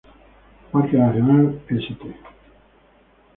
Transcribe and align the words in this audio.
Parque 0.71 0.97
nacional 0.97 1.61
St. 1.69 2.15